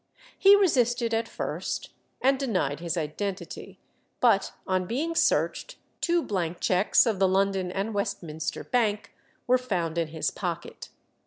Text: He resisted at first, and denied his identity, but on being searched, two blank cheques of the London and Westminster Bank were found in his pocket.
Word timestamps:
He 0.35 0.55
resisted 0.55 1.13
at 1.13 1.27
first, 1.29 1.91
and 2.23 2.39
denied 2.39 2.79
his 2.79 2.97
identity, 2.97 3.79
but 4.19 4.51
on 4.65 4.87
being 4.87 5.13
searched, 5.13 5.75
two 6.01 6.23
blank 6.23 6.59
cheques 6.59 7.05
of 7.05 7.19
the 7.19 7.27
London 7.27 7.71
and 7.71 7.93
Westminster 7.93 8.63
Bank 8.63 9.13
were 9.45 9.59
found 9.59 9.99
in 9.99 10.07
his 10.07 10.31
pocket. 10.31 10.89